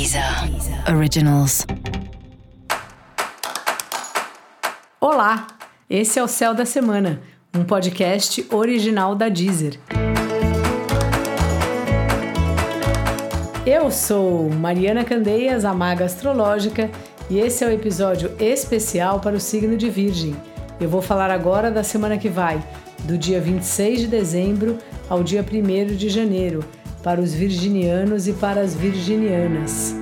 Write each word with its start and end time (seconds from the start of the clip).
Deezer 0.00 0.24
Originals. 0.96 1.66
Olá, 4.98 5.46
esse 5.90 6.18
é 6.18 6.22
o 6.22 6.26
Céu 6.26 6.54
da 6.54 6.64
Semana, 6.64 7.20
um 7.54 7.64
podcast 7.64 8.46
original 8.50 9.14
da 9.14 9.28
Deezer. 9.28 9.78
Eu 13.66 13.90
sou 13.90 14.48
Mariana 14.48 15.04
Candeias, 15.04 15.66
a 15.66 15.74
maga 15.74 16.06
astrológica, 16.06 16.90
e 17.28 17.38
esse 17.38 17.62
é 17.62 17.66
o 17.66 17.70
episódio 17.70 18.34
especial 18.40 19.20
para 19.20 19.36
o 19.36 19.40
signo 19.40 19.76
de 19.76 19.90
Virgem. 19.90 20.34
Eu 20.80 20.88
vou 20.88 21.02
falar 21.02 21.30
agora 21.30 21.70
da 21.70 21.84
semana 21.84 22.16
que 22.16 22.30
vai, 22.30 22.58
do 23.00 23.18
dia 23.18 23.38
26 23.38 24.00
de 24.00 24.06
dezembro 24.06 24.78
ao 25.10 25.22
dia 25.22 25.44
1 25.44 25.94
de 25.94 26.08
janeiro 26.08 26.64
para 27.02 27.20
os 27.20 27.32
virginianos 27.32 28.28
e 28.28 28.32
para 28.32 28.60
as 28.60 28.74
virginianas. 28.74 29.94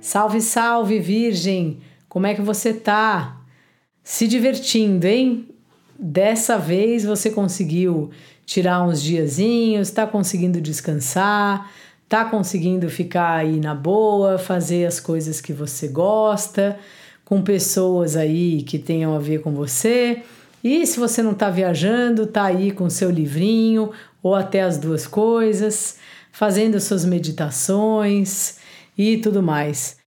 Salve, 0.00 0.40
salve, 0.40 0.98
Virgem! 0.98 1.78
Como 2.08 2.26
é 2.26 2.34
que 2.34 2.40
você 2.40 2.72
tá? 2.72 3.40
Se 4.02 4.26
divertindo, 4.26 5.06
hein? 5.06 5.48
Dessa 5.98 6.58
vez 6.58 7.04
você 7.04 7.30
conseguiu 7.30 8.10
tirar 8.44 8.82
uns 8.82 9.02
diazinhos, 9.02 9.90
tá 9.90 10.06
conseguindo 10.06 10.60
descansar, 10.60 11.70
tá 12.08 12.24
conseguindo 12.24 12.88
ficar 12.88 13.36
aí 13.36 13.60
na 13.60 13.74
boa, 13.74 14.38
fazer 14.38 14.86
as 14.86 14.98
coisas 14.98 15.40
que 15.40 15.52
você 15.52 15.86
gosta, 15.86 16.78
com 17.24 17.42
pessoas 17.42 18.16
aí 18.16 18.62
que 18.62 18.78
tenham 18.78 19.14
a 19.14 19.18
ver 19.18 19.40
com 19.42 19.52
você. 19.52 20.22
E 20.64 20.86
se 20.86 20.98
você 20.98 21.22
não 21.22 21.32
está 21.32 21.50
viajando, 21.50 22.26
tá 22.26 22.44
aí 22.44 22.72
com 22.72 22.88
seu 22.90 23.10
livrinho 23.10 23.90
ou 24.22 24.34
até 24.34 24.62
as 24.62 24.78
duas 24.78 25.06
coisas 25.06 25.98
fazendo 26.32 26.80
suas 26.80 27.04
meditações 27.04 28.56
e 28.96 29.18
tudo 29.18 29.42
mais. 29.42 29.98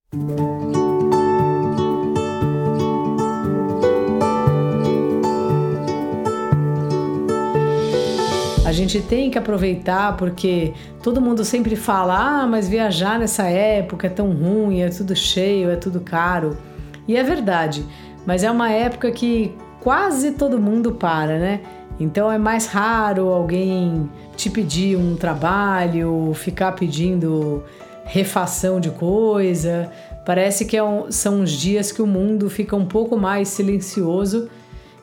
A 8.66 8.72
gente 8.72 9.00
tem 9.02 9.30
que 9.30 9.38
aproveitar 9.38 10.18
porque 10.18 10.74
todo 11.02 11.22
mundo 11.22 11.46
sempre 11.46 11.76
fala: 11.76 12.42
ah, 12.42 12.48
mas 12.48 12.68
viajar 12.68 13.20
nessa 13.20 13.44
época 13.44 14.08
é 14.08 14.10
tão 14.10 14.32
ruim, 14.32 14.82
é 14.82 14.90
tudo 14.90 15.16
cheio, 15.16 15.70
é 15.70 15.76
tudo 15.76 16.02
caro. 16.02 16.58
E 17.08 17.16
é 17.16 17.24
verdade, 17.24 17.86
mas 18.26 18.44
é 18.44 18.50
uma 18.50 18.72
época 18.72 19.12
que 19.12 19.56
quase 19.80 20.32
todo 20.32 20.60
mundo 20.60 20.94
para, 20.94 21.38
né? 21.38 21.62
Então 22.00 22.32
é 22.32 22.38
mais 22.38 22.66
raro 22.66 23.30
alguém 23.30 24.10
te 24.36 24.50
pedir 24.50 24.98
um 24.98 25.16
trabalho, 25.16 26.34
ficar 26.34 26.74
pedindo 26.74 27.64
refação 28.06 28.80
de 28.80 28.90
coisa. 28.92 29.90
Parece 30.26 30.66
que 30.66 30.76
é 30.76 30.84
um, 30.84 31.12
são 31.12 31.42
os 31.42 31.52
dias 31.52 31.92
que 31.92 32.02
o 32.02 32.08
mundo 32.08 32.50
fica 32.50 32.76
um 32.76 32.86
pouco 32.86 33.18
mais 33.18 33.48
silencioso, 33.50 34.50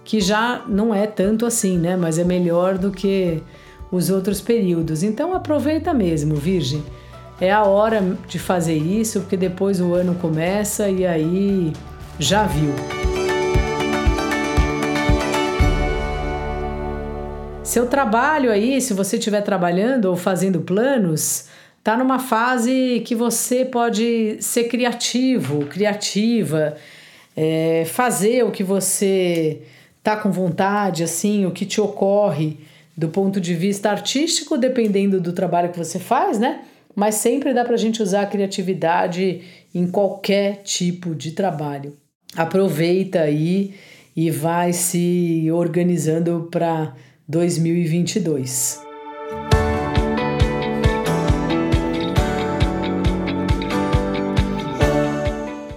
que 0.04 0.20
já 0.20 0.62
não 0.68 0.94
é 0.94 1.06
tanto 1.06 1.46
assim, 1.46 1.78
né? 1.78 1.96
Mas 1.96 2.18
é 2.18 2.24
melhor 2.24 2.76
do 2.76 2.90
que 2.90 3.42
os 3.90 4.10
outros 4.10 4.40
períodos. 4.40 5.02
Então 5.02 5.34
aproveita 5.34 5.92
mesmo, 5.94 6.34
Virgem. 6.34 6.82
É 7.40 7.50
a 7.50 7.64
hora 7.64 8.16
de 8.28 8.38
fazer 8.38 8.76
isso, 8.76 9.20
porque 9.20 9.36
depois 9.36 9.80
o 9.80 9.94
ano 9.94 10.14
começa 10.14 10.88
e 10.88 11.04
aí 11.06 11.72
já 12.18 12.44
viu. 12.44 13.01
Seu 17.72 17.86
trabalho 17.86 18.52
aí, 18.52 18.82
se 18.82 18.92
você 18.92 19.16
estiver 19.16 19.40
trabalhando 19.40 20.04
ou 20.04 20.14
fazendo 20.14 20.60
planos, 20.60 21.46
tá 21.82 21.96
numa 21.96 22.18
fase 22.18 23.02
que 23.06 23.14
você 23.14 23.64
pode 23.64 24.36
ser 24.40 24.64
criativo, 24.64 25.64
criativa, 25.64 26.76
é, 27.34 27.84
fazer 27.86 28.44
o 28.44 28.50
que 28.50 28.62
você 28.62 29.62
tá 30.02 30.18
com 30.18 30.30
vontade, 30.30 31.02
assim, 31.02 31.46
o 31.46 31.50
que 31.50 31.64
te 31.64 31.80
ocorre 31.80 32.58
do 32.94 33.08
ponto 33.08 33.40
de 33.40 33.54
vista 33.54 33.90
artístico, 33.90 34.58
dependendo 34.58 35.18
do 35.18 35.32
trabalho 35.32 35.70
que 35.70 35.78
você 35.78 35.98
faz, 35.98 36.38
né? 36.38 36.64
Mas 36.94 37.14
sempre 37.14 37.54
dá 37.54 37.64
para 37.64 37.76
a 37.76 37.78
gente 37.78 38.02
usar 38.02 38.20
a 38.20 38.26
criatividade 38.26 39.40
em 39.74 39.86
qualquer 39.86 40.56
tipo 40.62 41.14
de 41.14 41.30
trabalho. 41.30 41.96
Aproveita 42.36 43.22
aí 43.22 43.72
e 44.14 44.30
vai 44.30 44.74
se 44.74 45.50
organizando 45.50 46.48
para 46.50 46.94
2022. 47.32 48.82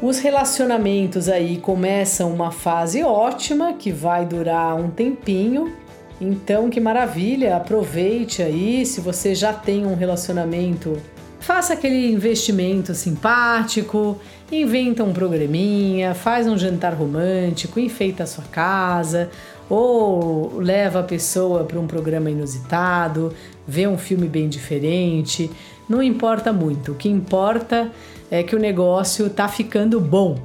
Os 0.02 0.20
relacionamentos 0.20 1.30
aí 1.30 1.56
começam 1.58 2.34
uma 2.34 2.52
fase 2.52 3.02
ótima 3.04 3.72
que 3.72 3.90
vai 3.90 4.26
durar 4.26 4.76
um 4.76 4.90
tempinho. 4.90 5.74
Então, 6.20 6.70
que 6.70 6.82
maravilha! 6.82 7.56
Aproveite 7.56 8.42
aí. 8.44 8.86
Se 8.86 9.00
você 9.00 9.34
já 9.34 9.54
tem 9.54 9.86
um 9.86 9.96
relacionamento, 9.96 11.02
faça 11.46 11.74
aquele 11.74 12.12
investimento 12.12 12.96
simpático, 12.96 14.20
inventa 14.52 15.04
um 15.04 15.14
programinha, 15.14 16.16
faz 16.16 16.48
um 16.48 16.58
jantar 16.58 16.96
romântico, 16.96 17.80
enfeita 17.80 18.24
a 18.24 18.26
sua 18.26 18.46
casa, 18.46 19.30
ou 19.70 20.58
leva 20.58 21.02
a 21.02 21.04
pessoa 21.04 21.64
para 21.64 21.80
um 21.80 21.86
programa 21.86 22.32
inusitado, 22.32 23.32
vê 23.68 23.86
um 23.86 23.96
filme 23.96 24.28
bem 24.28 24.50
diferente, 24.50 25.52
não 25.88 26.02
importa 26.02 26.52
muito. 26.52 26.94
O 26.94 26.96
que 26.96 27.08
importa 27.08 27.92
é 28.32 28.42
que 28.42 28.56
o 28.56 28.60
negócio 28.60 29.30
tá 29.30 29.48
ficando 29.48 30.02
bom. 30.02 30.40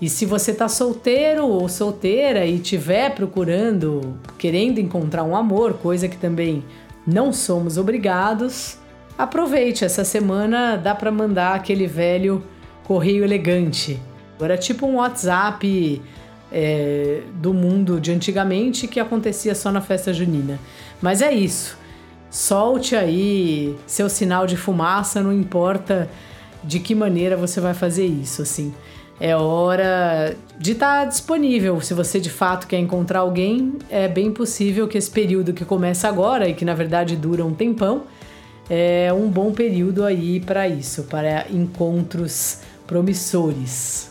E 0.00 0.08
se 0.08 0.24
você 0.24 0.54
tá 0.54 0.66
solteiro 0.66 1.46
ou 1.46 1.68
solteira 1.68 2.46
e 2.46 2.58
tiver 2.58 3.14
procurando, 3.14 4.18
querendo 4.38 4.78
encontrar 4.78 5.24
um 5.24 5.36
amor, 5.36 5.74
coisa 5.74 6.08
que 6.08 6.16
também 6.16 6.64
não 7.06 7.34
somos 7.34 7.76
obrigados, 7.76 8.77
aproveite 9.18 9.84
essa 9.84 10.04
semana, 10.04 10.76
dá 10.76 10.94
para 10.94 11.10
mandar 11.10 11.56
aquele 11.56 11.86
velho 11.86 12.42
correio 12.84 13.24
elegante. 13.24 14.00
Agora 14.36 14.56
tipo 14.56 14.86
um 14.86 14.96
WhatsApp 14.96 16.00
é, 16.52 17.22
do 17.34 17.52
mundo 17.52 18.00
de 18.00 18.12
antigamente 18.12 18.86
que 18.86 19.00
acontecia 19.00 19.54
só 19.54 19.72
na 19.72 19.80
festa 19.80 20.12
junina. 20.12 20.58
Mas 21.02 21.20
é 21.20 21.32
isso. 21.32 21.76
Solte 22.30 22.94
aí 22.94 23.76
seu 23.86 24.08
sinal 24.08 24.46
de 24.46 24.56
fumaça, 24.56 25.20
não 25.20 25.32
importa 25.32 26.08
de 26.62 26.78
que 26.78 26.94
maneira 26.94 27.36
você 27.36 27.60
vai 27.60 27.74
fazer 27.74 28.06
isso, 28.06 28.42
assim. 28.42 28.72
É 29.20 29.34
hora 29.34 30.36
de 30.58 30.72
estar 30.72 31.00
tá 31.00 31.04
disponível. 31.04 31.80
Se 31.80 31.92
você 31.92 32.20
de 32.20 32.30
fato 32.30 32.68
quer 32.68 32.78
encontrar 32.78 33.20
alguém, 33.20 33.74
é 33.90 34.06
bem 34.06 34.30
possível 34.30 34.86
que 34.86 34.96
esse 34.96 35.10
período 35.10 35.52
que 35.52 35.64
começa 35.64 36.08
agora 36.08 36.48
e 36.48 36.54
que 36.54 36.64
na 36.64 36.74
verdade 36.74 37.16
dura 37.16 37.44
um 37.44 37.52
tempão, 37.52 38.04
é 38.70 39.12
um 39.12 39.28
bom 39.28 39.52
período 39.52 40.04
aí 40.04 40.40
para 40.40 40.68
isso, 40.68 41.04
para 41.04 41.46
encontros 41.50 42.60
promissores. 42.86 44.10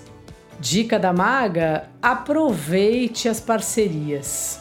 Dica 0.59 0.97
da 0.97 1.13
maga: 1.13 1.85
aproveite 2.01 3.29
as 3.29 3.39
parcerias. 3.39 4.59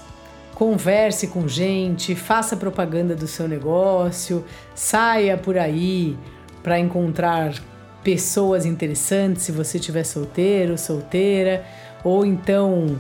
Converse 0.55 1.29
com 1.29 1.47
gente, 1.47 2.15
faça 2.15 2.57
propaganda 2.57 3.15
do 3.15 3.27
seu 3.27 3.47
negócio, 3.47 4.45
saia 4.75 5.37
por 5.37 5.59
aí 5.59 6.17
para 6.63 6.79
encontrar 6.79 7.55
pessoas 8.03 8.65
interessantes 8.65 9.43
se 9.43 9.53
você 9.53 9.77
estiver 9.77 10.05
solteiro, 10.05 10.79
solteira, 10.79 11.65
ou 12.03 12.25
então 12.25 12.99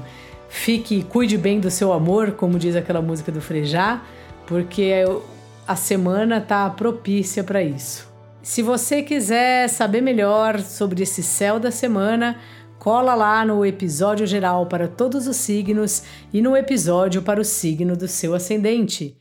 fique, 0.48 1.02
cuide 1.04 1.38
bem 1.38 1.58
do 1.58 1.70
seu 1.70 1.92
amor, 1.92 2.32
como 2.32 2.58
diz 2.58 2.76
aquela 2.76 3.00
música 3.00 3.32
do 3.32 3.40
Frejá, 3.40 4.02
porque 4.46 5.04
a 5.66 5.74
semana 5.74 6.40
tá 6.40 6.68
propícia 6.70 7.42
para 7.42 7.62
isso. 7.62 8.08
Se 8.42 8.62
você 8.62 9.02
quiser 9.02 9.68
saber 9.68 10.00
melhor 10.00 10.60
sobre 10.60 11.02
esse 11.02 11.22
céu 11.22 11.58
da 11.58 11.72
semana, 11.72 12.38
cola 12.78 13.14
lá 13.14 13.44
no 13.44 13.66
episódio 13.66 14.26
geral 14.26 14.66
para 14.66 14.86
todos 14.86 15.26
os 15.26 15.36
signos 15.36 16.04
e 16.32 16.40
no 16.40 16.56
episódio 16.56 17.22
para 17.22 17.40
o 17.40 17.44
signo 17.44 17.96
do 17.96 18.06
seu 18.06 18.34
ascendente. 18.34 19.16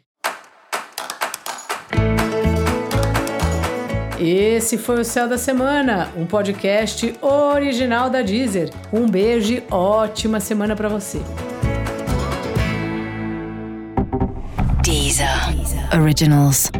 Esse 4.19 4.77
foi 4.77 5.01
o 5.01 5.05
Céu 5.05 5.27
da 5.27 5.37
Semana, 5.37 6.09
um 6.15 6.25
podcast 6.25 7.15
original 7.21 8.09
da 8.09 8.21
Deezer. 8.21 8.69
Um 8.93 9.09
beijo 9.09 9.53
e 9.53 9.63
ótima 9.69 10.39
semana 10.39 10.75
para 10.75 10.87
você. 10.87 11.19
Deezer. 14.81 15.44
Originals. 15.93 16.71